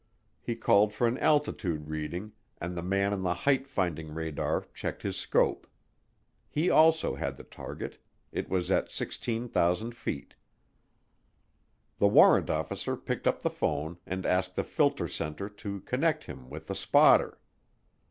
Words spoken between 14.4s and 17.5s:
the filter center to connect him with the spotter.